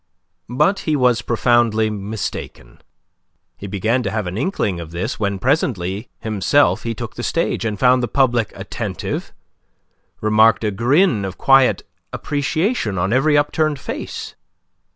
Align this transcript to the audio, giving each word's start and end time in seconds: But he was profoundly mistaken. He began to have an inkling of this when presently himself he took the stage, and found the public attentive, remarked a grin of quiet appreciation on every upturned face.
But 0.49 0.79
he 0.89 0.95
was 0.95 1.21
profoundly 1.21 1.91
mistaken. 1.91 2.81
He 3.55 3.67
began 3.67 4.01
to 4.01 4.09
have 4.09 4.25
an 4.25 4.35
inkling 4.35 4.79
of 4.79 4.89
this 4.89 5.19
when 5.19 5.37
presently 5.37 6.09
himself 6.21 6.81
he 6.81 6.95
took 6.95 7.13
the 7.13 7.21
stage, 7.21 7.65
and 7.65 7.77
found 7.77 8.01
the 8.01 8.07
public 8.07 8.51
attentive, 8.55 9.31
remarked 10.19 10.63
a 10.63 10.71
grin 10.71 11.23
of 11.23 11.37
quiet 11.37 11.83
appreciation 12.11 12.97
on 12.97 13.13
every 13.13 13.37
upturned 13.37 13.79
face. 13.79 14.33